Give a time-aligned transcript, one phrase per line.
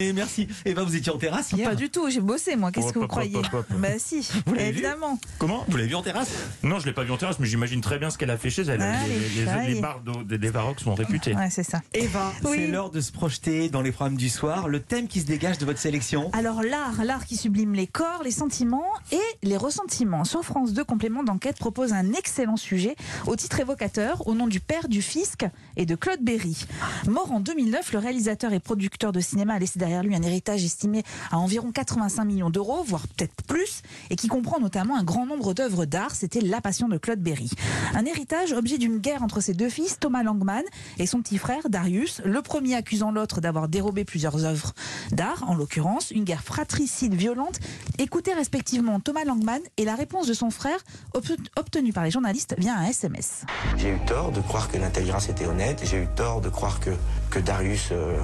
[0.00, 0.48] Et merci.
[0.64, 2.92] Et ben vous étiez en terrasse hier Pas du tout, j'ai bossé moi, qu'est-ce Oh,
[2.92, 3.36] que vous croyez.
[3.78, 5.18] Bah si, Vous l'avez vu évidemment.
[5.38, 6.30] Comment Vous l'avez vu en terrasse
[6.62, 8.48] Non, je l'ai pas vu en terrasse, mais j'imagine très bien ce qu'elle a fait
[8.48, 8.80] chez elle.
[8.80, 9.74] Ah, les, les les- failles.
[9.74, 11.34] les bars des, des Varox sont réputés.
[11.34, 11.82] Ouais, c'est ça.
[11.92, 12.56] Eva, Oui.
[12.56, 14.68] c'est l'heure de se projeter dans les programmes du soir.
[14.68, 18.22] Le thème qui se dégage de votre sélection Alors l'art, l'art qui sublime les corps,
[18.24, 20.24] les sentiments et les ressentiments.
[20.24, 22.96] Sur France 2, complément d'enquête propose un excellent sujet
[23.26, 25.44] au titre évocateur au nom du père du fisc
[25.76, 26.64] et de Claude Berry.
[27.06, 30.64] Mort en 2009, le réalisateur et producteur de cinéma a laissé derrière lui un héritage
[30.64, 31.02] estimé
[31.32, 35.52] à environ 85 millions d'euros, voire peut-être plus, et qui comprend notamment un grand nombre
[35.52, 36.14] d'œuvres d'art.
[36.14, 37.50] C'était La Passion de Claude Berry.
[37.94, 40.62] Un héritage objet d'une guerre entre ses deux fils, Thomas Langman
[40.98, 44.72] et son petit frère Darius, le premier accusant l'autre d'avoir dérobé plusieurs œuvres
[45.10, 47.58] d'art, en l'occurrence une guerre fratricide violente.
[47.98, 50.78] Écoutez respectivement Thomas Langman et la réponse de son frère
[51.14, 51.24] ob-
[51.58, 53.44] obtenue par les journalistes via un SMS.
[53.76, 56.90] J'ai eu tort de croire que l'intelligence était honnête, j'ai eu tort de croire que,
[57.30, 58.16] que Darius euh,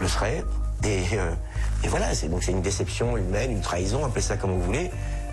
[0.00, 0.44] le serait.
[0.84, 1.32] Et, euh,
[1.84, 4.90] et voilà, c'est donc une déception humaine, une trahison, appelez ça comme vous voulez.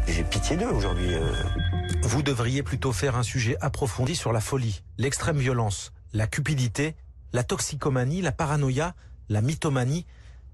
[0.08, 1.14] J'ai pitié d'eux aujourd'hui.
[1.14, 1.34] euh.
[2.04, 6.96] Vous devriez plutôt faire un sujet approfondi sur la folie, l'extrême violence, la cupidité,
[7.34, 8.94] la toxicomanie, la paranoïa,
[9.30, 10.06] la mythomanie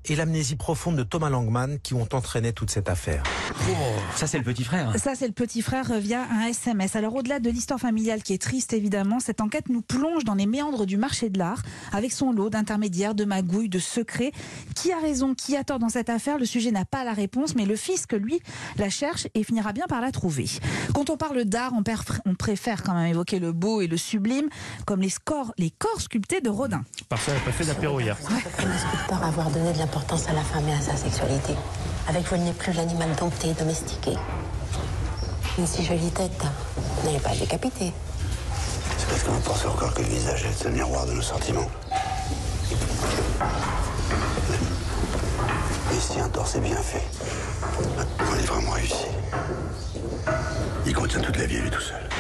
[0.06, 3.24] et l'amnésie profonde de Thomas Langman qui ont entraîné toute cette affaire.
[4.16, 4.94] Ça, c'est le petit frère.
[4.98, 6.95] Ça, c'est le petit frère euh, via un SMS.
[6.95, 10.45] Alors, au-delà de l'histoire familiale qui est triste, évidemment, cette enquête nous plonge dans les
[10.45, 14.31] méandres du marché de l'art, avec son lot d'intermédiaires, de magouilles, de secrets.
[14.76, 16.38] Qui a raison, qui a tort dans cette affaire?
[16.38, 18.40] Le sujet n'a pas la réponse, mais le fisc, lui,
[18.78, 20.46] la cherche et finira bien par la trouver.
[20.94, 21.84] Quand on parle d'art, on,
[22.25, 24.50] on préfère quand même évoquer le beau et le sublime,
[24.86, 26.84] comme les, scores, les corps sculptés de Rodin.
[27.09, 28.18] Par ça, elle n'a pas fait d'apéro hier.
[28.30, 31.53] Un sculpteur avoir donné de l'importance à la femme et à sa sexualité?
[32.12, 34.12] Avec vous, elle n'est plus l'animal dompté, domestiqué.
[35.58, 36.44] Une si jolie tête
[37.06, 37.94] n'allez pas décapiter.
[38.98, 41.70] C'est parce que vous pensez encore que le visage est le miroir de nos sentiments.
[45.90, 47.08] Mais si un torse est bien fait,
[47.80, 49.08] on est vraiment réussi.
[50.86, 52.11] Il contient toute la vie à lui tout seul.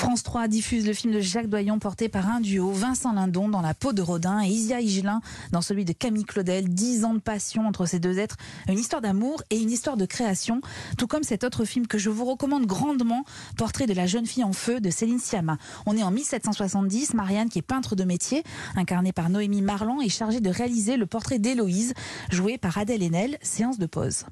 [0.00, 3.60] France 3 diffuse le film de Jacques Doyon porté par un duo, Vincent Lindon dans
[3.60, 5.20] La peau de Rodin et Isia Higelin
[5.52, 6.70] dans celui de Camille Claudel.
[6.70, 10.06] Dix ans de passion entre ces deux êtres, une histoire d'amour et une histoire de
[10.06, 10.62] création,
[10.96, 13.24] tout comme cet autre film que je vous recommande grandement,
[13.58, 15.58] Portrait de la jeune fille en feu de Céline Sciamma.
[15.84, 18.42] On est en 1770, Marianne qui est peintre de métier,
[18.76, 21.92] incarnée par Noémie Marlan, est chargée de réaliser le portrait d'Héloïse,
[22.30, 24.24] joué par Adèle Haenel, séance de pause.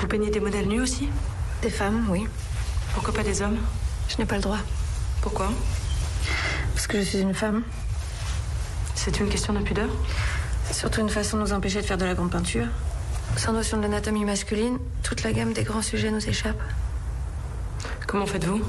[0.00, 1.08] Vous peignez des modèles nus aussi?
[1.60, 2.22] Des femmes, oui.
[2.94, 3.58] Pourquoi pas des hommes?
[4.08, 4.58] Je n'ai pas le droit.
[5.22, 5.50] Pourquoi
[6.74, 7.62] Parce que je suis une femme.
[8.94, 9.88] C'est une question de pudeur
[10.66, 12.66] C'est surtout une façon de nous empêcher de faire de la grande peinture.
[13.36, 16.60] Sans notion de l'anatomie masculine, toute la gamme des grands sujets nous échappe.
[18.06, 18.60] Comment faites-vous?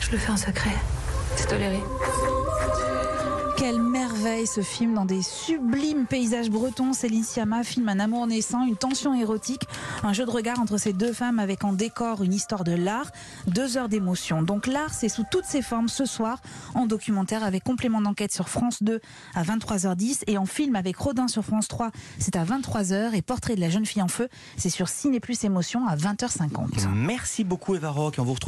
[0.00, 0.74] Je le fais en secret.
[1.36, 1.80] C'est toléré.
[3.64, 6.92] Quelle merveille ce film dans des sublimes paysages bretons.
[6.92, 9.62] Céline Sciamma filme un amour naissant, une tension érotique,
[10.02, 13.10] un jeu de regard entre ces deux femmes avec en décor une histoire de l'art,
[13.46, 14.42] deux heures d'émotion.
[14.42, 16.42] Donc l'art, c'est sous toutes ses formes ce soir
[16.74, 19.00] en documentaire avec complément d'enquête sur France 2
[19.34, 23.56] à 23h10 et en film avec Rodin sur France 3, c'est à 23h et Portrait
[23.56, 26.86] de la jeune fille en feu, c'est sur Ciné Plus Émotion à 20h50.
[26.94, 28.16] Merci beaucoup, Eva Rock.
[28.18, 28.40] On vous retrouve